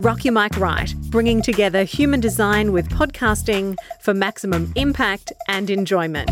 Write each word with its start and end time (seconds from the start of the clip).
Rock 0.00 0.26
Your 0.26 0.34
Mic 0.34 0.58
Right, 0.58 0.94
bringing 1.08 1.40
together 1.40 1.82
human 1.82 2.20
design 2.20 2.72
with 2.72 2.90
podcasting 2.90 3.76
for 4.02 4.12
maximum 4.12 4.70
impact 4.76 5.32
and 5.48 5.70
enjoyment. 5.70 6.30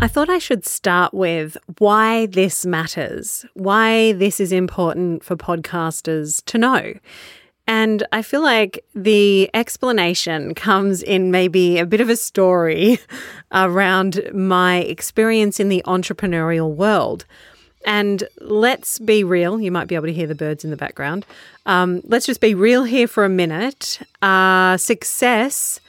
I 0.00 0.06
thought 0.06 0.30
I 0.30 0.38
should 0.38 0.64
start 0.64 1.12
with 1.12 1.56
why 1.78 2.26
this 2.26 2.64
matters, 2.64 3.44
why 3.54 4.12
this 4.12 4.38
is 4.38 4.52
important 4.52 5.24
for 5.24 5.34
podcasters 5.34 6.44
to 6.44 6.56
know. 6.56 6.94
And 7.66 8.06
I 8.12 8.22
feel 8.22 8.42
like 8.42 8.84
the 8.94 9.50
explanation 9.54 10.54
comes 10.54 11.02
in 11.02 11.32
maybe 11.32 11.78
a 11.78 11.86
bit 11.86 12.00
of 12.00 12.08
a 12.08 12.16
story 12.16 13.00
around 13.52 14.22
my 14.32 14.78
experience 14.78 15.58
in 15.58 15.68
the 15.68 15.82
entrepreneurial 15.84 16.72
world. 16.72 17.24
And 17.88 18.24
let's 18.38 18.98
be 18.98 19.24
real. 19.24 19.58
You 19.58 19.72
might 19.72 19.88
be 19.88 19.94
able 19.94 20.08
to 20.08 20.12
hear 20.12 20.26
the 20.26 20.34
birds 20.34 20.62
in 20.62 20.70
the 20.70 20.76
background. 20.76 21.24
Um, 21.64 22.02
let's 22.04 22.26
just 22.26 22.38
be 22.38 22.54
real 22.54 22.84
here 22.84 23.08
for 23.08 23.24
a 23.24 23.30
minute. 23.30 23.98
Uh, 24.20 24.76
success 24.76 25.80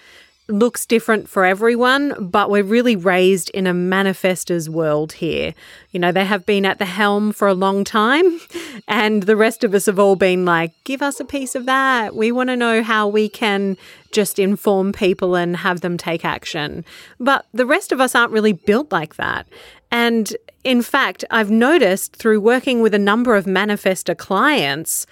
looks 0.47 0.85
different 0.85 1.27
for 1.27 1.43
everyone, 1.43 2.15
but 2.17 2.49
we're 2.49 2.63
really 2.63 2.95
raised 2.95 3.49
in 3.51 3.67
a 3.67 3.73
manifestor's 3.73 4.69
world 4.69 5.11
here. 5.11 5.53
You 5.91 5.99
know, 5.99 6.13
they 6.13 6.23
have 6.23 6.45
been 6.45 6.65
at 6.65 6.79
the 6.79 6.85
helm 6.85 7.33
for 7.33 7.49
a 7.49 7.53
long 7.53 7.83
time, 7.83 8.39
and 8.87 9.23
the 9.23 9.35
rest 9.35 9.65
of 9.65 9.73
us 9.75 9.85
have 9.85 9.99
all 9.99 10.15
been 10.15 10.45
like, 10.45 10.71
give 10.85 11.01
us 11.01 11.19
a 11.19 11.25
piece 11.25 11.53
of 11.53 11.65
that. 11.65 12.15
We 12.15 12.31
want 12.31 12.49
to 12.49 12.55
know 12.55 12.81
how 12.81 13.09
we 13.09 13.27
can 13.27 13.75
just 14.11 14.39
inform 14.39 14.91
people 14.91 15.35
and 15.35 15.57
have 15.57 15.81
them 15.81 15.97
take 15.97 16.25
action. 16.25 16.83
But 17.19 17.45
the 17.53 17.65
rest 17.65 17.91
of 17.91 17.99
us 17.99 18.15
aren't 18.15 18.31
really 18.31 18.53
built 18.53 18.91
like 18.91 19.17
that. 19.17 19.45
And 19.91 20.35
in 20.63 20.81
fact, 20.81 21.25
I've 21.31 21.51
noticed 21.51 22.15
through 22.15 22.41
working 22.41 22.81
with 22.81 22.93
a 22.93 22.99
number 22.99 23.35
of 23.35 23.45
manifestor 23.45 24.17
clients 24.17 25.05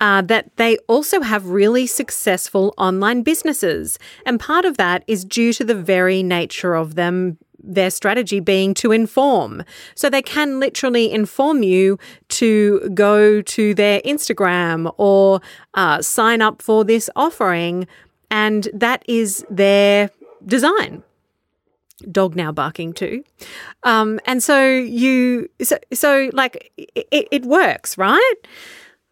uh, 0.00 0.22
that 0.22 0.56
they 0.56 0.78
also 0.88 1.20
have 1.20 1.46
really 1.46 1.86
successful 1.86 2.74
online 2.78 3.22
businesses. 3.22 3.98
And 4.24 4.40
part 4.40 4.64
of 4.64 4.76
that 4.78 5.04
is 5.06 5.24
due 5.24 5.52
to 5.54 5.64
the 5.64 5.74
very 5.74 6.22
nature 6.22 6.74
of 6.74 6.94
them 6.94 7.38
their 7.62 7.90
strategy 7.90 8.40
being 8.40 8.72
to 8.72 8.90
inform. 8.90 9.62
So 9.94 10.08
they 10.08 10.22
can 10.22 10.60
literally 10.60 11.12
inform 11.12 11.62
you 11.62 11.98
to 12.30 12.88
go 12.94 13.42
to 13.42 13.74
their 13.74 14.00
Instagram 14.00 14.92
or 14.96 15.40
uh, 15.74 16.00
sign 16.00 16.40
up 16.40 16.62
for 16.62 16.84
this 16.84 17.10
offering. 17.16 17.86
And 18.30 18.68
that 18.72 19.04
is 19.06 19.44
their 19.50 20.10
design. 20.46 21.02
Dog 22.10 22.36
now 22.36 22.52
barking 22.52 22.92
too. 22.92 23.24
Um, 23.82 24.20
and 24.26 24.42
so 24.42 24.68
you, 24.68 25.48
so, 25.62 25.78
so 25.92 26.30
like 26.32 26.72
it, 26.76 27.28
it 27.30 27.44
works, 27.44 27.96
right? 27.98 28.34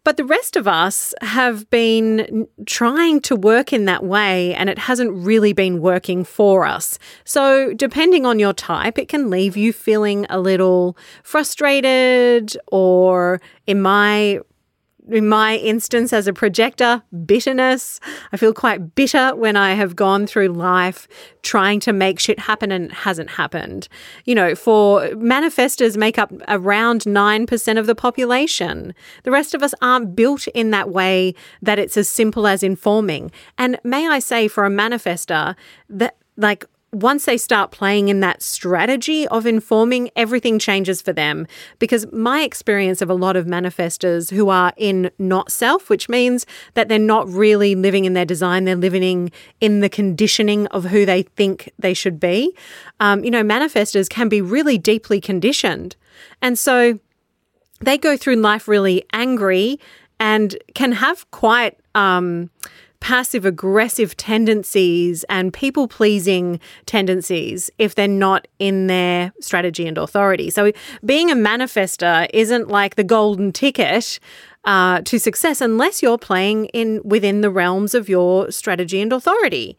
But 0.05 0.17
the 0.17 0.25
rest 0.25 0.55
of 0.55 0.67
us 0.67 1.13
have 1.21 1.69
been 1.69 2.47
trying 2.65 3.19
to 3.21 3.35
work 3.35 3.73
in 3.73 3.85
that 3.85 4.03
way 4.03 4.55
and 4.55 4.69
it 4.69 4.79
hasn't 4.79 5.11
really 5.11 5.51
been 5.53 5.81
working 5.81 6.23
for 6.23 6.65
us. 6.65 6.97
So, 7.25 7.73
depending 7.73 8.25
on 8.25 8.39
your 8.39 8.53
type, 8.53 8.97
it 8.97 9.09
can 9.09 9.29
leave 9.29 9.57
you 9.57 9.73
feeling 9.73 10.25
a 10.29 10.39
little 10.39 10.97
frustrated 11.21 12.57
or, 12.71 13.41
in 13.67 13.81
my 13.81 14.39
in 15.11 15.27
my 15.27 15.57
instance 15.57 16.13
as 16.13 16.27
a 16.27 16.33
projector, 16.33 17.03
bitterness. 17.25 17.99
I 18.31 18.37
feel 18.37 18.53
quite 18.53 18.95
bitter 18.95 19.35
when 19.35 19.55
I 19.55 19.73
have 19.73 19.95
gone 19.95 20.27
through 20.27 20.49
life 20.49 21.07
trying 21.41 21.79
to 21.81 21.93
make 21.93 22.19
shit 22.19 22.39
happen 22.39 22.71
and 22.71 22.85
it 22.85 22.91
hasn't 22.91 23.31
happened. 23.31 23.87
You 24.25 24.35
know, 24.35 24.55
for 24.55 25.01
manifestors 25.09 25.97
make 25.97 26.17
up 26.17 26.31
around 26.47 27.01
9% 27.01 27.79
of 27.79 27.85
the 27.85 27.95
population. 27.95 28.93
The 29.23 29.31
rest 29.31 29.53
of 29.53 29.63
us 29.63 29.73
aren't 29.81 30.15
built 30.15 30.47
in 30.49 30.71
that 30.71 30.89
way 30.89 31.35
that 31.61 31.79
it's 31.79 31.97
as 31.97 32.09
simple 32.09 32.47
as 32.47 32.63
informing. 32.63 33.31
And 33.57 33.79
may 33.83 34.07
I 34.07 34.19
say 34.19 34.47
for 34.47 34.65
a 34.65 34.69
manifestor 34.69 35.55
that 35.89 36.15
like 36.37 36.65
once 36.91 37.25
they 37.25 37.37
start 37.37 37.71
playing 37.71 38.09
in 38.09 38.19
that 38.21 38.41
strategy 38.41 39.27
of 39.27 39.45
informing, 39.45 40.09
everything 40.15 40.57
changes 40.57 41.01
for 41.01 41.13
them. 41.13 41.45
Because 41.77 42.11
my 42.11 42.41
experience 42.41 43.01
of 43.01 43.09
a 43.09 43.13
lot 43.13 43.35
of 43.35 43.45
manifestors 43.45 44.31
who 44.31 44.49
are 44.49 44.73
in 44.75 45.11
not 45.19 45.51
self, 45.51 45.89
which 45.89 46.09
means 46.09 46.45
that 46.73 46.89
they're 46.89 46.97
not 46.97 47.27
really 47.29 47.75
living 47.75 48.05
in 48.05 48.13
their 48.13 48.25
design, 48.25 48.65
they're 48.65 48.75
living 48.75 49.31
in 49.61 49.81
the 49.81 49.89
conditioning 49.89 50.67
of 50.67 50.85
who 50.85 51.05
they 51.05 51.23
think 51.23 51.71
they 51.77 51.93
should 51.93 52.19
be. 52.19 52.55
Um, 52.99 53.23
you 53.23 53.31
know, 53.31 53.43
manifestors 53.43 54.09
can 54.09 54.27
be 54.29 54.41
really 54.41 54.77
deeply 54.77 55.21
conditioned. 55.21 55.95
And 56.41 56.57
so 56.57 56.99
they 57.81 57.97
go 57.97 58.17
through 58.17 58.37
life 58.37 58.67
really 58.67 59.05
angry 59.13 59.79
and 60.19 60.57
can 60.73 60.93
have 60.93 61.29
quite. 61.31 61.77
Um, 61.95 62.49
passive 62.99 63.45
aggressive 63.45 64.15
tendencies 64.17 65.23
and 65.29 65.53
people 65.53 65.87
pleasing 65.87 66.59
tendencies 66.85 67.69
if 67.77 67.95
they're 67.95 68.07
not 68.07 68.47
in 68.59 68.87
their 68.87 69.33
strategy 69.39 69.87
and 69.87 69.97
authority. 69.97 70.49
So, 70.49 70.71
being 71.05 71.31
a 71.31 71.35
manifester 71.35 72.27
isn't 72.33 72.67
like 72.67 72.95
the 72.95 73.03
golden 73.03 73.51
ticket. 73.51 74.19
Uh, 74.65 74.99
to 75.03 75.17
success 75.17 75.61
unless 75.61 76.03
you're 76.03 76.17
playing 76.17 76.65
in 76.65 76.99
within 77.05 77.39
the 77.39 77.49
realms 77.49 77.95
of 77.95 78.09
your 78.09 78.51
strategy 78.51 78.99
and 78.99 79.13
authority 79.13 79.77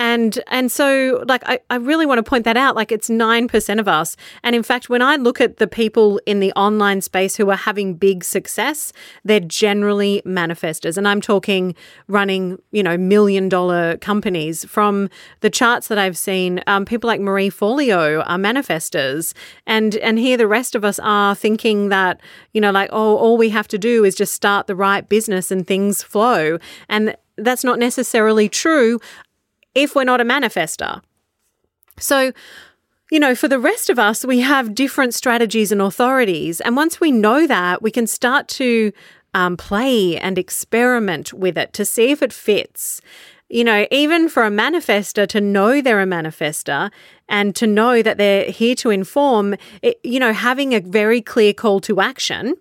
and 0.00 0.40
and 0.46 0.72
so 0.72 1.22
like 1.28 1.42
I, 1.44 1.60
I 1.68 1.76
really 1.76 2.06
want 2.06 2.18
to 2.18 2.22
point 2.22 2.44
that 2.44 2.56
out 2.56 2.74
like 2.74 2.90
it's 2.90 3.10
9% 3.10 3.78
of 3.78 3.86
us. 3.86 4.16
And 4.42 4.56
in 4.56 4.62
fact 4.62 4.88
when 4.88 5.02
i 5.02 5.16
look 5.16 5.42
at 5.42 5.58
the 5.58 5.66
people 5.66 6.18
in 6.24 6.40
the 6.40 6.52
online 6.54 7.02
space 7.02 7.36
who 7.36 7.50
are 7.50 7.56
having 7.56 7.94
big 7.94 8.24
success 8.24 8.94
they're 9.24 9.40
generally 9.40 10.22
manifestors. 10.24 10.96
And 10.96 11.06
i'm 11.06 11.20
talking 11.20 11.74
running 12.08 12.58
you 12.72 12.82
know 12.82 12.96
million 12.96 13.48
dollar 13.50 13.98
companies. 13.98 14.64
From 14.64 15.10
the 15.40 15.50
charts 15.50 15.88
that 15.88 15.98
i've 15.98 16.16
seen 16.16 16.62
um, 16.66 16.86
people 16.86 17.06
like 17.06 17.20
marie 17.20 17.50
forleo 17.50 18.24
are 18.26 18.38
manifestors. 18.38 19.34
And 19.66 19.96
and 19.96 20.18
here 20.18 20.38
the 20.38 20.48
rest 20.48 20.74
of 20.74 20.82
us 20.82 20.98
are 21.00 21.34
thinking 21.34 21.90
that 21.90 22.22
you 22.54 22.60
know 22.62 22.70
like 22.70 22.88
oh 22.90 23.16
all 23.18 23.36
we 23.36 23.50
have 23.50 23.68
to 23.68 23.76
do 23.76 24.04
is 24.04 24.14
just 24.14 24.32
start 24.32 24.66
the 24.66 24.74
right 24.74 25.06
business 25.06 25.50
and 25.50 25.66
things 25.66 26.02
flow. 26.02 26.58
And 26.88 27.14
that's 27.36 27.64
not 27.64 27.78
necessarily 27.78 28.48
true 28.48 28.98
if 29.74 29.94
we're 29.94 30.04
not 30.04 30.20
a 30.20 30.24
manifester. 30.24 31.02
So, 31.98 32.32
you 33.10 33.20
know, 33.20 33.34
for 33.34 33.48
the 33.48 33.58
rest 33.58 33.90
of 33.90 33.98
us, 33.98 34.24
we 34.24 34.40
have 34.40 34.74
different 34.74 35.14
strategies 35.14 35.72
and 35.72 35.82
authorities. 35.82 36.60
And 36.60 36.76
once 36.76 37.00
we 37.00 37.10
know 37.10 37.46
that, 37.46 37.82
we 37.82 37.90
can 37.90 38.06
start 38.06 38.48
to 38.48 38.92
um, 39.34 39.56
play 39.56 40.16
and 40.16 40.38
experiment 40.38 41.32
with 41.32 41.58
it 41.58 41.72
to 41.74 41.84
see 41.84 42.10
if 42.10 42.22
it 42.22 42.32
fits. 42.32 43.00
You 43.48 43.64
know, 43.64 43.86
even 43.90 44.28
for 44.28 44.44
a 44.44 44.50
manifester 44.50 45.26
to 45.28 45.40
know 45.40 45.80
they're 45.80 46.00
a 46.00 46.06
manifester 46.06 46.90
and 47.28 47.54
to 47.56 47.66
know 47.66 48.00
that 48.00 48.16
they're 48.16 48.44
here 48.50 48.76
to 48.76 48.90
inform, 48.90 49.56
it, 49.82 49.98
you 50.04 50.20
know, 50.20 50.32
having 50.32 50.72
a 50.72 50.80
very 50.80 51.20
clear 51.20 51.52
call 51.52 51.80
to 51.80 52.00
action 52.00 52.54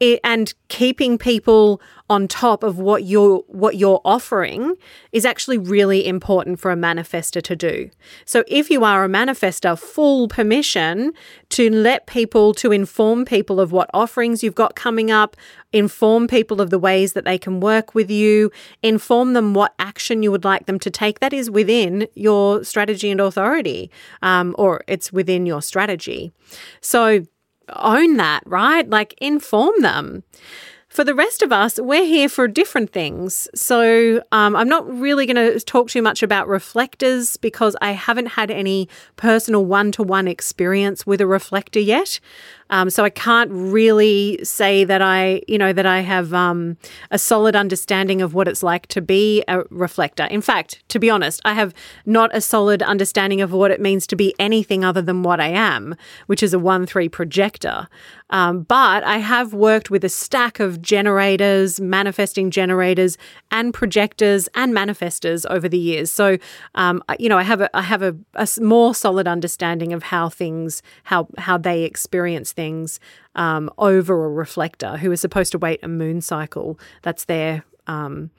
it, 0.00 0.18
and 0.24 0.52
keeping 0.68 1.18
people 1.18 1.80
on 2.08 2.26
top 2.26 2.64
of 2.64 2.78
what 2.78 3.04
you're 3.04 3.38
what 3.46 3.76
you're 3.76 4.00
offering 4.04 4.74
is 5.12 5.24
actually 5.24 5.58
really 5.58 6.06
important 6.06 6.58
for 6.58 6.72
a 6.72 6.76
manifester 6.76 7.40
to 7.40 7.54
do. 7.54 7.88
So 8.24 8.42
if 8.48 8.70
you 8.70 8.82
are 8.82 9.04
a 9.04 9.08
manifester, 9.08 9.78
full 9.78 10.26
permission 10.26 11.12
to 11.50 11.70
let 11.70 12.06
people 12.06 12.52
to 12.54 12.72
inform 12.72 13.24
people 13.24 13.60
of 13.60 13.70
what 13.70 13.88
offerings 13.94 14.42
you've 14.42 14.56
got 14.56 14.74
coming 14.74 15.10
up, 15.10 15.36
inform 15.72 16.26
people 16.26 16.60
of 16.60 16.70
the 16.70 16.78
ways 16.78 17.12
that 17.12 17.24
they 17.24 17.38
can 17.38 17.60
work 17.60 17.94
with 17.94 18.10
you, 18.10 18.50
inform 18.82 19.34
them 19.34 19.54
what 19.54 19.74
action 19.78 20.22
you 20.22 20.32
would 20.32 20.44
like 20.44 20.66
them 20.66 20.80
to 20.80 20.90
take. 20.90 21.20
That 21.20 21.32
is 21.32 21.50
within 21.50 22.08
your 22.14 22.64
strategy 22.64 23.10
and 23.10 23.20
authority, 23.20 23.90
um, 24.22 24.56
or 24.58 24.82
it's 24.88 25.12
within 25.12 25.46
your 25.46 25.62
strategy. 25.62 26.32
So 26.80 27.26
own 27.76 28.16
that, 28.16 28.42
right? 28.46 28.88
Like 28.88 29.14
inform 29.20 29.80
them. 29.80 30.22
For 30.90 31.04
the 31.04 31.14
rest 31.14 31.40
of 31.42 31.52
us, 31.52 31.78
we're 31.78 32.04
here 32.04 32.28
for 32.28 32.48
different 32.48 32.90
things. 32.90 33.48
So 33.54 34.24
um, 34.32 34.56
I'm 34.56 34.68
not 34.68 34.92
really 34.92 35.24
going 35.24 35.36
to 35.36 35.60
talk 35.60 35.88
too 35.88 36.02
much 36.02 36.20
about 36.20 36.48
reflectors 36.48 37.36
because 37.36 37.76
I 37.80 37.92
haven't 37.92 38.26
had 38.26 38.50
any 38.50 38.88
personal 39.14 39.64
one 39.64 39.92
to 39.92 40.02
one 40.02 40.26
experience 40.26 41.06
with 41.06 41.20
a 41.20 41.28
reflector 41.28 41.78
yet. 41.78 42.18
Um, 42.70 42.90
so 42.90 43.04
I 43.04 43.10
can't 43.10 43.50
really 43.52 44.40
say 44.42 44.82
that 44.84 45.00
I, 45.00 45.42
you 45.46 45.58
know, 45.58 45.72
that 45.72 45.86
I 45.86 46.00
have 46.00 46.32
um, 46.34 46.76
a 47.12 47.18
solid 47.18 47.54
understanding 47.54 48.20
of 48.20 48.34
what 48.34 48.48
it's 48.48 48.62
like 48.62 48.86
to 48.88 49.00
be 49.00 49.44
a 49.46 49.62
reflector. 49.70 50.24
In 50.24 50.40
fact, 50.40 50.82
to 50.88 50.98
be 50.98 51.08
honest, 51.08 51.40
I 51.44 51.54
have 51.54 51.72
not 52.04 52.34
a 52.34 52.40
solid 52.40 52.82
understanding 52.82 53.40
of 53.40 53.52
what 53.52 53.70
it 53.70 53.80
means 53.80 54.08
to 54.08 54.16
be 54.16 54.34
anything 54.40 54.84
other 54.84 55.02
than 55.02 55.22
what 55.22 55.40
I 55.40 55.48
am, 55.48 55.96
which 56.26 56.42
is 56.42 56.52
a 56.52 56.58
1 56.58 56.86
3 56.86 57.08
projector. 57.08 57.88
Um, 58.30 58.62
but 58.62 59.02
I 59.04 59.18
have 59.18 59.52
worked 59.52 59.90
with 59.90 60.04
a 60.04 60.08
stack 60.08 60.60
of 60.60 60.80
generators, 60.80 61.80
manifesting 61.80 62.50
generators, 62.50 63.18
and 63.50 63.74
projectors 63.74 64.48
and 64.54 64.72
manifestors 64.72 65.44
over 65.50 65.68
the 65.68 65.78
years. 65.78 66.12
So, 66.12 66.38
um, 66.74 67.02
you 67.18 67.28
know, 67.28 67.38
I 67.38 67.42
have 67.42 67.60
a 67.60 67.76
I 67.76 67.82
have 67.82 68.02
a, 68.02 68.16
a 68.34 68.48
more 68.60 68.94
solid 68.94 69.26
understanding 69.28 69.92
of 69.92 70.04
how 70.04 70.28
things 70.28 70.82
how 71.04 71.28
how 71.38 71.58
they 71.58 71.82
experience 71.82 72.52
things 72.52 73.00
um, 73.34 73.70
over 73.78 74.24
a 74.24 74.30
reflector 74.30 74.96
who 74.96 75.12
is 75.12 75.20
supposed 75.20 75.52
to 75.52 75.58
wait 75.58 75.80
a 75.82 75.88
moon 75.88 76.20
cycle. 76.20 76.78
That's 77.02 77.24
their 77.24 77.64
um, 77.86 78.30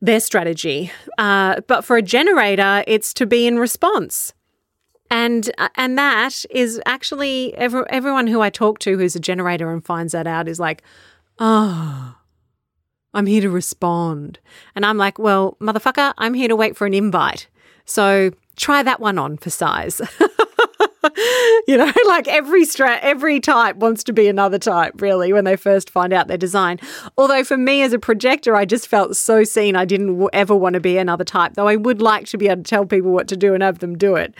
their 0.00 0.20
strategy. 0.20 0.90
Uh, 1.18 1.60
but 1.66 1.84
for 1.84 1.96
a 1.96 2.02
generator, 2.02 2.84
it's 2.86 3.14
to 3.14 3.26
be 3.26 3.46
in 3.46 3.58
response. 3.58 4.32
And 5.14 5.48
uh, 5.58 5.68
and 5.76 5.96
that 5.96 6.44
is 6.50 6.80
actually 6.86 7.54
every, 7.54 7.84
everyone 7.88 8.26
who 8.26 8.40
I 8.40 8.50
talk 8.50 8.80
to 8.80 8.98
who's 8.98 9.14
a 9.14 9.20
generator 9.20 9.70
and 9.70 9.84
finds 9.84 10.10
that 10.10 10.26
out 10.26 10.48
is 10.48 10.58
like, 10.58 10.82
oh, 11.38 12.16
I'm 13.14 13.26
here 13.26 13.40
to 13.42 13.48
respond. 13.48 14.40
And 14.74 14.84
I'm 14.84 14.98
like, 14.98 15.20
well, 15.20 15.56
motherfucker, 15.60 16.14
I'm 16.18 16.34
here 16.34 16.48
to 16.48 16.56
wait 16.56 16.76
for 16.76 16.84
an 16.84 16.94
invite. 16.94 17.46
So 17.84 18.32
try 18.56 18.82
that 18.82 18.98
one 18.98 19.16
on 19.16 19.36
for 19.36 19.50
size. 19.50 20.00
you 21.66 21.76
know, 21.76 21.92
like 22.06 22.28
every 22.28 22.64
stra- 22.64 22.98
every 23.00 23.40
type 23.40 23.76
wants 23.76 24.04
to 24.04 24.12
be 24.12 24.28
another 24.28 24.58
type, 24.58 25.00
really, 25.00 25.32
when 25.32 25.44
they 25.44 25.56
first 25.56 25.90
find 25.90 26.12
out 26.12 26.28
their 26.28 26.38
design. 26.38 26.78
Although 27.16 27.44
for 27.44 27.56
me 27.56 27.82
as 27.82 27.92
a 27.92 27.98
projector, 27.98 28.54
I 28.54 28.64
just 28.64 28.88
felt 28.88 29.16
so 29.16 29.44
seen. 29.44 29.76
I 29.76 29.84
didn't 29.84 30.28
ever 30.32 30.54
want 30.54 30.74
to 30.74 30.80
be 30.80 30.98
another 30.98 31.24
type, 31.24 31.54
though 31.54 31.68
I 31.68 31.76
would 31.76 32.00
like 32.00 32.26
to 32.26 32.38
be 32.38 32.48
able 32.48 32.62
to 32.62 32.68
tell 32.68 32.86
people 32.86 33.10
what 33.10 33.28
to 33.28 33.36
do 33.36 33.54
and 33.54 33.62
have 33.62 33.78
them 33.78 33.96
do 33.96 34.16
it. 34.16 34.34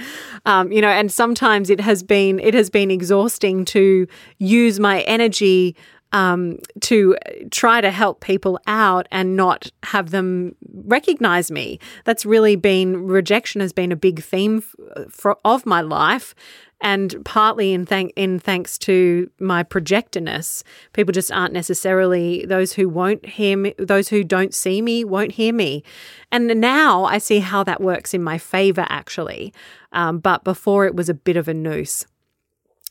Um, 0.46 0.72
you 0.72 0.80
know, 0.80 0.88
and 0.88 1.12
sometimes 1.12 1.70
it 1.70 1.80
has 1.80 2.02
been 2.02 2.40
it 2.40 2.54
has 2.54 2.70
been 2.70 2.90
exhausting 2.90 3.64
to 3.66 4.06
use 4.38 4.80
my 4.80 5.02
energy 5.02 5.76
um, 6.14 6.58
to 6.80 7.16
try 7.50 7.80
to 7.80 7.90
help 7.90 8.20
people 8.20 8.58
out 8.68 9.08
and 9.10 9.36
not 9.36 9.70
have 9.82 10.10
them 10.12 10.54
recognize 10.72 11.50
me. 11.50 11.80
That's 12.04 12.24
really 12.24 12.54
been 12.54 13.06
rejection 13.08 13.60
has 13.60 13.72
been 13.72 13.90
a 13.90 13.96
big 13.96 14.22
theme 14.22 14.62
for, 15.10 15.36
of 15.44 15.66
my 15.66 15.80
life. 15.80 16.34
And 16.80 17.16
partly 17.24 17.72
in 17.72 17.86
thank 17.86 18.12
in 18.14 18.38
thanks 18.38 18.78
to 18.78 19.30
my 19.40 19.64
projectorness, 19.64 20.62
people 20.92 21.12
just 21.12 21.32
aren't 21.32 21.52
necessarily 21.52 22.44
those 22.46 22.74
who 22.74 22.88
won't 22.88 23.24
hear 23.26 23.56
me, 23.56 23.74
those 23.78 24.08
who 24.08 24.22
don't 24.22 24.54
see 24.54 24.82
me 24.82 25.02
won't 25.02 25.32
hear 25.32 25.52
me. 25.52 25.82
And 26.30 26.60
now 26.60 27.04
I 27.04 27.18
see 27.18 27.40
how 27.40 27.64
that 27.64 27.80
works 27.80 28.12
in 28.14 28.22
my 28.22 28.38
favor, 28.38 28.86
actually. 28.88 29.52
Um, 29.92 30.18
but 30.18 30.44
before 30.44 30.84
it 30.84 30.94
was 30.94 31.08
a 31.08 31.14
bit 31.14 31.36
of 31.36 31.48
a 31.48 31.54
noose. 31.54 32.06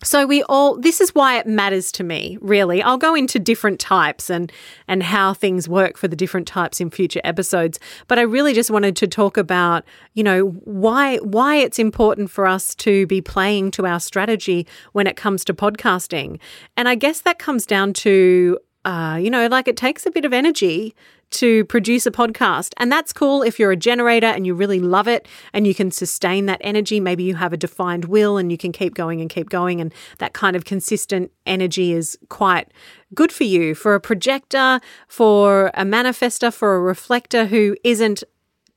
So 0.03 0.25
we 0.25 0.43
all 0.43 0.77
this 0.77 1.01
is 1.01 1.15
why 1.15 1.37
it 1.37 1.47
matters 1.47 1.91
to 1.93 2.03
me, 2.03 2.37
really. 2.41 2.81
I'll 2.81 2.97
go 2.97 3.15
into 3.15 3.39
different 3.39 3.79
types 3.79 4.29
and 4.29 4.51
and 4.87 5.01
how 5.01 5.33
things 5.33 5.67
work 5.67 5.97
for 5.97 6.07
the 6.07 6.15
different 6.15 6.47
types 6.47 6.79
in 6.79 6.89
future 6.89 7.21
episodes, 7.23 7.79
but 8.07 8.19
I 8.19 8.23
really 8.23 8.53
just 8.53 8.69
wanted 8.69 8.95
to 8.97 9.07
talk 9.07 9.37
about, 9.37 9.83
you 10.13 10.23
know, 10.23 10.49
why 10.63 11.17
why 11.17 11.55
it's 11.55 11.79
important 11.79 12.29
for 12.29 12.45
us 12.45 12.75
to 12.75 13.07
be 13.07 13.21
playing 13.21 13.71
to 13.71 13.85
our 13.85 13.99
strategy 13.99 14.67
when 14.91 15.07
it 15.07 15.15
comes 15.15 15.43
to 15.45 15.53
podcasting. 15.53 16.39
And 16.77 16.87
I 16.87 16.95
guess 16.95 17.21
that 17.21 17.39
comes 17.39 17.65
down 17.65 17.93
to 17.93 18.59
uh, 18.85 19.17
you 19.21 19.29
know, 19.29 19.47
like 19.47 19.67
it 19.67 19.77
takes 19.77 20.05
a 20.05 20.11
bit 20.11 20.25
of 20.25 20.33
energy 20.33 20.93
to 21.33 21.65
produce 21.65 22.05
a 22.05 22.11
podcast. 22.11 22.73
And 22.77 22.91
that's 22.91 23.13
cool 23.13 23.43
if 23.43 23.59
you're 23.59 23.71
a 23.71 23.77
generator 23.77 24.27
and 24.27 24.45
you 24.45 24.53
really 24.53 24.79
love 24.79 25.07
it 25.07 25.27
and 25.51 25.67
you 25.67 25.75
can 25.75 25.91
sustain 25.91 26.45
that 26.45 26.61
energy. 26.61 26.99
Maybe 26.99 27.23
you 27.23 27.35
have 27.35 27.53
a 27.53 27.57
defined 27.57 28.05
will 28.05 28.37
and 28.37 28.51
you 28.51 28.57
can 28.57 28.71
keep 28.71 28.93
going 28.93 29.21
and 29.21 29.29
keep 29.29 29.49
going. 29.49 29.81
And 29.81 29.93
that 30.19 30.33
kind 30.33 30.55
of 30.55 30.65
consistent 30.65 31.31
energy 31.45 31.93
is 31.93 32.17
quite 32.29 32.71
good 33.13 33.31
for 33.31 33.43
you. 33.43 33.75
For 33.75 33.95
a 33.95 33.99
projector, 33.99 34.79
for 35.07 35.71
a 35.73 35.83
manifester, 35.83 36.53
for 36.53 36.75
a 36.75 36.81
reflector 36.81 37.45
who 37.45 37.75
isn't 37.83 38.23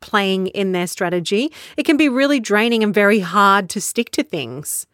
playing 0.00 0.48
in 0.48 0.72
their 0.72 0.86
strategy, 0.86 1.52
it 1.76 1.84
can 1.84 1.96
be 1.96 2.08
really 2.08 2.40
draining 2.40 2.82
and 2.82 2.94
very 2.94 3.20
hard 3.20 3.68
to 3.70 3.80
stick 3.80 4.10
to 4.10 4.22
things. 4.22 4.86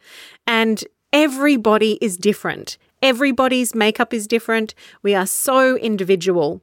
And 0.47 0.85
everybody 1.13 1.99
is 2.01 2.17
different. 2.17 2.79
Everybody's 3.03 3.75
makeup 3.75 4.15
is 4.15 4.27
different. 4.27 4.75
We 5.03 5.15
are 5.15 5.27
so 5.27 5.77
individual. 5.77 6.63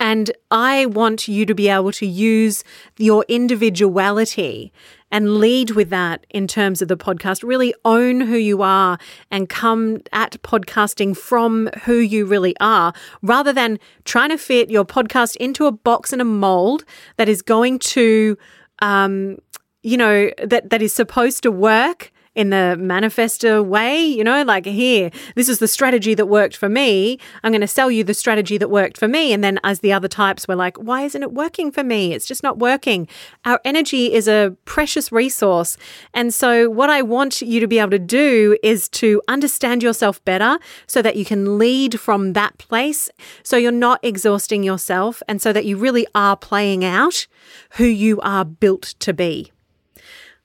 And 0.00 0.30
I 0.50 0.86
want 0.86 1.28
you 1.28 1.46
to 1.46 1.54
be 1.54 1.68
able 1.68 1.92
to 1.92 2.06
use 2.06 2.64
your 2.98 3.24
individuality 3.28 4.72
and 5.10 5.36
lead 5.36 5.70
with 5.70 5.90
that 5.90 6.26
in 6.30 6.48
terms 6.48 6.82
of 6.82 6.88
the 6.88 6.96
podcast. 6.96 7.44
Really 7.44 7.72
own 7.84 8.20
who 8.20 8.36
you 8.36 8.62
are 8.62 8.98
and 9.30 9.48
come 9.48 10.00
at 10.12 10.32
podcasting 10.42 11.16
from 11.16 11.68
who 11.84 11.94
you 11.94 12.26
really 12.26 12.56
are 12.60 12.92
rather 13.22 13.52
than 13.52 13.78
trying 14.04 14.30
to 14.30 14.38
fit 14.38 14.70
your 14.70 14.84
podcast 14.84 15.36
into 15.36 15.66
a 15.66 15.72
box 15.72 16.12
and 16.12 16.20
a 16.20 16.24
mold 16.24 16.84
that 17.16 17.28
is 17.28 17.42
going 17.42 17.78
to, 17.78 18.36
um, 18.80 19.38
you 19.84 19.96
know, 19.96 20.30
that, 20.42 20.70
that 20.70 20.82
is 20.82 20.92
supposed 20.92 21.44
to 21.44 21.52
work 21.52 22.10
in 22.34 22.50
the 22.50 22.76
manifester 22.78 23.64
way, 23.64 24.04
you 24.04 24.24
know, 24.24 24.42
like 24.42 24.66
here, 24.66 25.10
this 25.34 25.48
is 25.48 25.58
the 25.58 25.68
strategy 25.68 26.14
that 26.14 26.26
worked 26.26 26.56
for 26.56 26.68
me. 26.68 27.18
I'm 27.42 27.52
going 27.52 27.60
to 27.60 27.66
sell 27.66 27.90
you 27.90 28.02
the 28.04 28.14
strategy 28.14 28.58
that 28.58 28.68
worked 28.68 28.98
for 28.98 29.08
me. 29.08 29.32
And 29.32 29.44
then 29.44 29.60
as 29.62 29.80
the 29.80 29.92
other 29.92 30.08
types 30.08 30.48
were 30.48 30.56
like, 30.56 30.76
why 30.76 31.02
isn't 31.02 31.22
it 31.22 31.32
working 31.32 31.70
for 31.70 31.84
me? 31.84 32.12
It's 32.12 32.26
just 32.26 32.42
not 32.42 32.58
working. 32.58 33.06
Our 33.44 33.60
energy 33.64 34.12
is 34.12 34.26
a 34.26 34.56
precious 34.64 35.12
resource. 35.12 35.76
And 36.12 36.34
so 36.34 36.68
what 36.68 36.90
I 36.90 37.02
want 37.02 37.40
you 37.40 37.60
to 37.60 37.68
be 37.68 37.78
able 37.78 37.90
to 37.92 37.98
do 37.98 38.58
is 38.62 38.88
to 38.90 39.22
understand 39.28 39.82
yourself 39.82 40.24
better 40.24 40.58
so 40.86 41.02
that 41.02 41.16
you 41.16 41.24
can 41.24 41.58
lead 41.58 42.00
from 42.00 42.32
that 42.32 42.58
place. 42.58 43.10
So 43.42 43.56
you're 43.56 43.72
not 43.72 44.00
exhausting 44.02 44.62
yourself 44.62 45.22
and 45.28 45.40
so 45.40 45.52
that 45.52 45.64
you 45.64 45.76
really 45.76 46.06
are 46.14 46.36
playing 46.36 46.84
out 46.84 47.26
who 47.72 47.84
you 47.84 48.20
are 48.20 48.44
built 48.44 48.94
to 49.00 49.12
be 49.12 49.52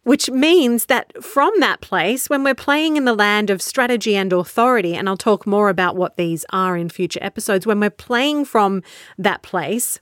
which 0.04 0.30
means 0.30 0.86
that 0.86 1.24
from 1.24 1.52
that 1.60 1.82
place, 1.82 2.30
when 2.30 2.44
we're 2.44 2.56
playing 2.56 2.98
in 2.98 3.06
the 3.06 3.14
land 3.14 3.50
of 3.50 3.62
strategy 3.62 4.16
and 4.16 4.32
authority, 4.32 4.96
and 4.96 5.10
I'll 5.10 5.18
talk 5.18 5.46
more 5.46 5.70
about 5.70 5.96
what 5.96 6.18
these 6.18 6.46
are 6.52 6.78
in 6.78 6.90
future 6.90 7.20
episodes, 7.22 7.68
when 7.68 7.80
we're 7.80 7.90
playing 7.90 8.46
from 8.46 8.82
that 9.18 9.42
place, 9.42 10.00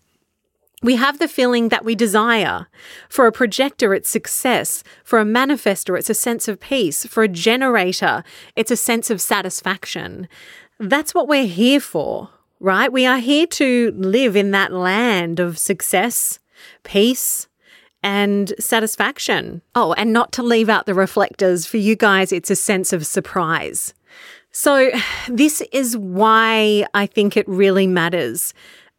we 0.84 0.96
have 0.96 1.18
the 1.18 1.28
feeling 1.28 1.70
that 1.70 1.84
we 1.84 1.96
desire. 1.96 2.68
For 3.10 3.26
a 3.26 3.32
projector, 3.32 3.96
it's 3.96 4.10
success. 4.10 4.84
For 5.04 5.20
a 5.20 5.26
manifester, 5.26 5.98
it's 5.98 6.10
a 6.10 6.14
sense 6.14 6.48
of 6.48 6.60
peace. 6.60 7.06
For 7.06 7.24
a 7.24 7.28
generator, 7.28 8.24
it's 8.56 8.70
a 8.70 8.78
sense 8.78 9.10
of 9.10 9.20
satisfaction. 9.20 10.28
That's 10.80 11.16
what 11.16 11.28
we're 11.28 11.48
here 11.48 11.80
for, 11.80 12.30
right? 12.60 12.92
We 12.92 13.08
are 13.08 13.18
here 13.18 13.48
to 13.48 13.92
live 13.98 14.36
in 14.36 14.52
that 14.52 14.72
land 14.72 15.40
of 15.40 15.58
success, 15.58 16.38
peace, 16.84 17.48
and 18.04 18.54
satisfaction. 18.60 19.62
Oh, 19.76 19.94
and 19.94 20.14
not 20.14 20.32
to 20.34 20.44
leave 20.44 20.70
out 20.70 20.86
the 20.86 20.94
reflectors. 20.94 21.66
For 21.66 21.78
you 21.78 21.96
guys, 21.96 22.32
it's 22.32 22.50
a 22.50 22.56
sense 22.56 22.94
of 22.94 23.06
surprise. 23.06 23.94
So, 24.52 24.92
this 25.30 25.62
is 25.72 25.98
why 25.98 26.86
I 26.94 27.06
think 27.06 27.38
it 27.38 27.48
really 27.48 27.88
matters 27.88 28.54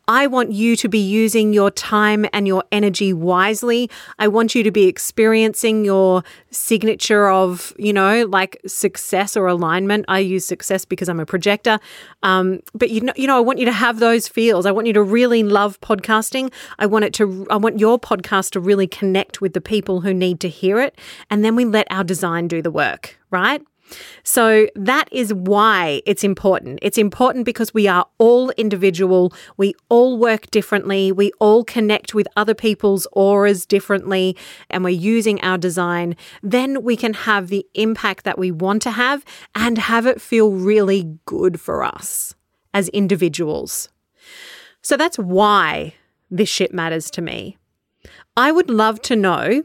I 0.08 0.26
want 0.26 0.52
you 0.52 0.74
to 0.76 0.88
be 0.88 0.98
using 0.98 1.52
your 1.52 1.70
time 1.70 2.24
and 2.32 2.46
your 2.46 2.64
energy 2.72 3.12
wisely. 3.12 3.90
I 4.18 4.26
want 4.26 4.54
you 4.54 4.62
to 4.62 4.70
be 4.70 4.86
experiencing 4.86 5.84
your 5.84 6.24
signature 6.50 7.28
of, 7.28 7.74
you 7.78 7.92
know, 7.92 8.24
like 8.24 8.58
success 8.66 9.36
or 9.36 9.46
alignment. 9.46 10.06
I 10.08 10.20
use 10.20 10.46
success 10.46 10.86
because 10.86 11.10
I'm 11.10 11.20
a 11.20 11.26
projector. 11.26 11.78
Um, 12.22 12.60
but 12.72 12.88
you 12.88 13.02
know, 13.02 13.12
you 13.16 13.26
know, 13.26 13.36
I 13.36 13.40
want 13.40 13.58
you 13.58 13.66
to 13.66 13.72
have 13.72 14.00
those 14.00 14.26
feels. 14.26 14.64
I 14.64 14.70
want 14.70 14.86
you 14.86 14.94
to 14.94 15.02
really 15.02 15.42
love 15.42 15.78
podcasting. 15.82 16.50
I 16.78 16.86
want 16.86 17.04
it 17.04 17.12
to, 17.14 17.46
I 17.50 17.56
want 17.56 17.78
your 17.78 17.98
podcast 17.98 18.52
to 18.52 18.60
really 18.60 18.86
connect 18.86 19.42
with 19.42 19.52
the 19.52 19.60
people 19.60 20.00
who 20.00 20.14
need 20.14 20.40
to 20.40 20.48
hear 20.48 20.80
it. 20.80 20.98
And 21.28 21.44
then 21.44 21.54
we 21.54 21.66
let 21.66 21.86
our 21.90 22.02
design 22.02 22.48
do 22.48 22.62
the 22.62 22.70
work, 22.70 23.18
right? 23.30 23.62
So 24.22 24.68
that 24.74 25.08
is 25.12 25.32
why 25.32 26.02
it's 26.06 26.24
important. 26.24 26.78
It's 26.82 26.98
important 26.98 27.44
because 27.44 27.72
we 27.72 27.86
are 27.88 28.06
all 28.18 28.50
individual. 28.50 29.32
We 29.56 29.74
all 29.88 30.18
work 30.18 30.50
differently. 30.50 31.12
We 31.12 31.32
all 31.38 31.64
connect 31.64 32.14
with 32.14 32.28
other 32.36 32.54
people's 32.54 33.06
auras 33.12 33.66
differently 33.66 34.36
and 34.70 34.84
we're 34.84 34.90
using 34.90 35.40
our 35.42 35.58
design. 35.58 36.16
Then 36.42 36.82
we 36.82 36.96
can 36.96 37.14
have 37.14 37.48
the 37.48 37.66
impact 37.74 38.24
that 38.24 38.38
we 38.38 38.50
want 38.50 38.82
to 38.82 38.90
have 38.90 39.24
and 39.54 39.78
have 39.78 40.06
it 40.06 40.20
feel 40.20 40.52
really 40.52 41.18
good 41.24 41.60
for 41.60 41.82
us 41.82 42.34
as 42.74 42.88
individuals. 42.90 43.88
So 44.82 44.96
that's 44.96 45.18
why 45.18 45.94
this 46.30 46.48
shit 46.48 46.72
matters 46.72 47.10
to 47.12 47.22
me. 47.22 47.56
I 48.36 48.52
would 48.52 48.70
love 48.70 49.02
to 49.02 49.16
know 49.16 49.64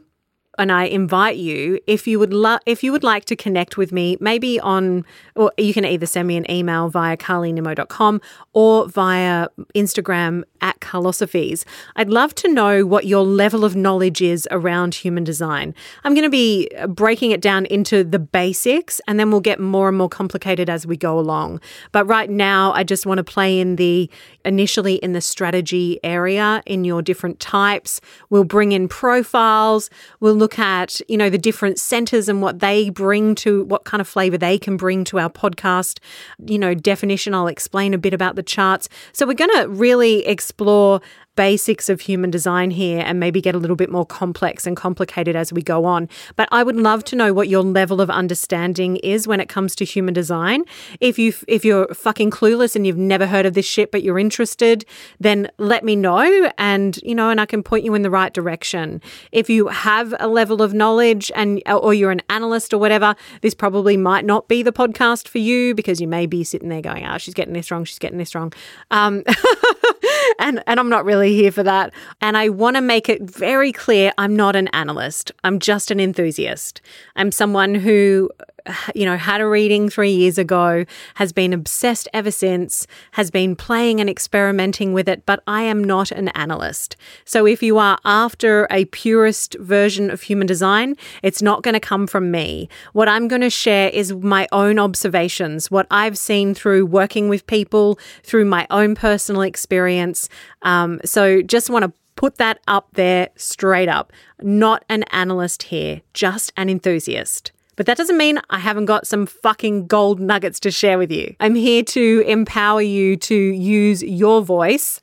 and 0.58 0.72
I 0.72 0.86
invite 0.86 1.38
you 1.38 1.80
if 1.88 2.08
you 2.08 2.20
would 2.20 2.34
lo- 2.34 2.60
if 2.66 2.84
you 2.84 2.92
would 2.92 3.04
like 3.04 3.26
to 3.26 3.36
connect 3.36 3.78
with 3.78 3.92
me, 3.92 4.18
maybe 4.20 4.60
on 4.60 5.06
or 5.36 5.52
you 5.58 5.74
can 5.74 5.86
either 5.86 6.06
send 6.06 6.28
me 6.28 6.38
an 6.38 6.50
email 6.50 6.90
via 6.90 7.18
carlynimo.com 7.18 8.22
or 8.54 8.88
via 8.88 9.48
Instagram 9.76 10.44
at 10.62 10.80
Carlosophies. 10.80 11.66
I'd 11.96 12.10
love 12.10 12.36
to 12.36 12.48
know 12.48 12.86
what 12.86 13.06
your 13.06 13.24
level 13.24 13.66
of 13.66 13.76
knowledge 13.76 14.22
is 14.22 14.48
around 14.52 14.96
human 14.96 15.24
design. 15.24 15.74
I'm 16.04 16.14
going 16.14 16.24
to 16.24 16.30
be 16.30 16.70
breaking 16.88 17.32
it 17.32 17.42
down 17.42 17.66
into 17.66 18.04
the 18.04 18.20
basics 18.20 19.02
and 19.08 19.20
then 19.20 19.32
we'll 19.32 19.42
get 19.42 19.60
more 19.60 19.90
and 19.90 19.98
more 19.98 20.10
complicated 20.10 20.70
as 20.70 20.86
we 20.88 20.96
go 20.96 21.20
along. 21.20 21.60
But 21.92 22.06
right 22.06 22.30
now, 22.30 22.72
I 22.74 22.84
just 22.84 23.06
want 23.06 23.18
to 23.18 23.24
play 23.24 23.60
in 23.60 23.76
the 23.76 24.10
initially 24.46 24.96
in 24.96 25.14
the 25.14 25.22
strategy 25.22 26.00
area 26.04 26.62
in 26.66 26.84
your 26.86 27.02
different 27.02 27.40
types. 27.40 28.00
We'll 28.30 28.44
bring 28.44 28.72
in 28.72 28.88
profiles. 28.88 29.90
We'll 30.20 30.36
look 30.44 30.60
at, 30.60 31.02
you 31.08 31.18
know, 31.18 31.30
the 31.30 31.38
different 31.50 31.80
centers 31.80 32.30
and 32.30 32.42
what 32.42 32.60
they 32.60 32.90
bring 32.90 33.36
to 33.36 33.64
what 33.66 33.86
kind 33.86 34.02
of 34.02 34.08
flavor 34.08 34.38
they 34.38 34.58
can 34.58 34.78
bring 34.78 35.04
to 35.06 35.20
our 35.20 35.30
podcast. 35.30 36.00
You 36.46 36.60
know, 36.60 36.74
definition, 36.74 37.34
I'll 37.34 37.48
explain 37.48 37.94
a 37.94 37.98
bit 37.98 38.14
about 38.14 38.36
the 38.36 38.44
charts. 38.44 38.90
So 39.14 39.26
we're 39.26 39.34
going 39.46 39.56
to 39.62 39.70
really 39.70 40.26
explore 40.26 40.54
explore 40.54 41.02
basics 41.36 41.90
of 41.90 42.02
human 42.02 42.30
design 42.30 42.72
here 42.72 43.04
and 43.06 43.20
maybe 43.20 43.42
get 43.42 43.56
a 43.56 43.58
little 43.58 43.75
bit 43.75 43.90
more 43.90 44.06
complex 44.06 44.68
and 44.68 44.78
complicated 44.78 45.36
as 45.36 45.52
we 45.52 45.62
go 45.62 45.86
on. 45.86 46.08
But 46.36 46.48
I 46.52 46.63
would 46.63 46.75
love 46.75 47.04
to 47.06 47.16
know 47.16 47.34
what 47.34 47.48
your 47.48 47.63
level 47.63 48.02
of 48.02 48.10
understanding 48.10 48.98
is 48.98 49.28
when 49.28 49.40
it 49.40 49.50
comes 49.50 49.75
to 49.78 49.86
human 49.86 50.13
design. 50.13 50.63
If 51.00 51.18
you 51.18 51.34
if 51.48 51.66
you're 51.66 51.88
fucking 51.94 52.32
clueless 52.32 52.75
and 52.75 52.86
you've 52.86 52.98
never 52.98 53.25
heard 53.25 53.46
of 53.46 53.54
this 53.54 53.66
shit 53.66 53.92
but 53.92 54.04
you're 54.04 54.20
interested, 54.20 54.86
then 55.20 55.50
let 55.58 55.84
me 55.84 55.96
know 55.96 56.52
and 56.58 56.98
you 57.04 57.16
know 57.16 57.30
and 57.30 57.42
I 57.42 57.46
can 57.46 57.63
point 57.63 57.84
you 57.84 57.94
in 57.96 58.02
the 58.02 58.10
right 58.10 58.34
direction. 58.34 59.02
If 59.32 59.50
you 59.50 59.68
have 59.68 60.13
a 60.20 60.28
level 60.28 60.62
of 60.62 60.74
knowledge 60.74 61.32
and 61.36 61.62
or 61.68 61.94
you're 61.94 62.12
an 62.12 62.22
analyst 62.30 62.74
or 62.74 62.78
whatever, 62.78 63.16
this 63.42 63.54
probably 63.54 63.98
might 63.98 64.25
not 64.25 64.48
be 64.48 64.63
the 64.63 64.74
podcast 64.74 65.28
for 65.28 65.40
you 65.40 65.74
because 65.74 66.00
you 66.00 66.08
may 66.08 66.25
be 66.25 66.44
sitting 66.44 66.70
there 66.70 66.82
going, 66.82 67.06
"Oh, 67.06 67.18
she's 67.18 67.34
getting 67.34 67.54
this 67.54 67.72
wrong, 67.72 67.86
she's 67.86 68.00
getting 68.00 68.18
this 68.18 68.36
wrong." 68.36 68.54
Um, 68.92 69.24
and 70.40 70.63
and 70.68 70.80
I'm 70.80 70.90
not 70.90 71.06
really 71.24 71.36
here 71.36 71.51
for 71.51 71.63
that. 71.63 71.94
And 72.22 72.38
I 72.38 72.50
want 72.50 72.75
to 72.75 72.82
make 72.82 73.10
it 73.10 73.22
very 73.22 73.72
clear 73.72 74.12
I'm 74.18 74.36
not 74.36 74.56
an 74.56 74.68
analyst. 74.70 75.32
I'm 75.44 75.60
just 75.60 75.92
an 75.92 76.00
enthusiast. 76.00 76.82
I'm 77.15 77.32
someone 77.32 77.75
who 77.75 78.30
you 78.96 79.05
know, 79.05 79.17
had 79.17 79.41
a 79.41 79.48
reading 79.48 79.89
three 79.89 80.12
years 80.12 80.38
ago, 80.38 80.86
has 81.15 81.32
been 81.34 81.53
obsessed 81.53 82.08
ever 82.13 82.32
since, 82.32 82.88
has 83.12 83.32
been 83.32 83.55
playing 83.55 84.00
and 84.00 84.10
experimenting 84.10 84.93
with 84.93 85.08
it, 85.08 85.25
but 85.25 85.41
I 85.48 85.63
am 85.63 85.84
not 85.84 86.12
an 86.12 86.29
analyst. 86.29 86.96
So 87.25 87.46
if 87.46 87.62
you 87.62 87.77
are 87.77 87.98
after 88.05 88.67
a 88.72 88.86
purist 88.86 89.55
version 89.60 90.10
of 90.10 90.22
human 90.22 90.48
design, 90.48 90.96
it's 91.22 91.41
not 91.41 91.63
going 91.63 91.74
to 91.74 91.79
come 91.79 92.08
from 92.08 92.32
me. 92.32 92.70
What 92.93 93.08
I'm 93.08 93.27
going 93.27 93.41
to 93.41 93.50
share 93.50 93.89
is 93.89 94.13
my 94.13 94.48
own 94.51 94.79
observations, 94.79 95.70
what 95.70 95.88
I've 95.91 96.17
seen 96.17 96.53
through 96.53 96.86
working 96.86 97.29
with 97.29 97.48
people, 97.48 98.00
through 98.24 98.46
my 98.46 98.67
own 98.70 98.96
personal 98.96 99.41
experience. 99.41 100.29
Um, 100.62 101.00
so 101.05 101.41
just 101.41 101.70
want 101.70 101.86
to 101.86 101.93
put 102.15 102.38
that 102.38 102.60
up 102.67 102.89
there 102.93 103.29
straight 103.36 103.89
up. 103.89 104.13
Not 104.41 104.86
an 104.89 105.03
analyst 105.03 105.63
here, 105.63 106.01
just 106.13 106.53
an 106.55 106.70
enthusiast. 106.70 107.51
But 107.75 107.86
that 107.86 107.98
doesn't 107.98 108.18
mean 108.18 108.39
I 108.50 108.60
haven't 108.60 108.86
got 108.86 109.08
some 109.08 109.25
fucking 109.25 109.88
gold 109.88 110.20
nuggets 110.20 110.60
to 110.62 110.72
share 110.72 110.98
with 110.98 111.12
you. 111.12 111.36
I'm 111.39 111.56
here 111.56 111.84
to 111.84 112.24
empower 112.27 112.82
you 112.82 113.18
to 113.18 113.36
use 113.36 114.03
your 114.03 114.42
voice 114.42 115.01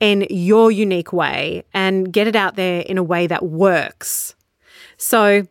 in 0.00 0.26
your 0.30 0.70
unique 0.70 1.12
way 1.12 1.64
and 1.74 2.12
get 2.12 2.26
it 2.26 2.36
out 2.36 2.56
there 2.56 2.80
in 2.82 2.98
a 2.98 3.02
way 3.02 3.26
that 3.26 3.44
works. 3.44 4.34
So 4.96 5.46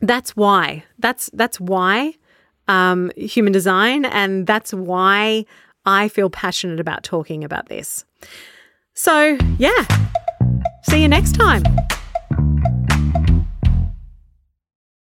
that's 0.00 0.36
why. 0.36 0.84
That's 0.98 1.30
that's 1.32 1.60
why 1.60 2.14
um, 2.68 3.10
human 3.16 3.52
design, 3.52 4.04
and 4.04 4.46
that's 4.46 4.72
why 4.72 5.44
I 5.84 6.08
feel 6.08 6.30
passionate 6.30 6.80
about 6.80 7.02
talking 7.02 7.44
about 7.44 7.68
this. 7.68 8.04
So 8.94 9.38
yeah, 9.58 9.86
see 10.82 11.02
you 11.02 11.08
next 11.08 11.34
time. 11.34 11.62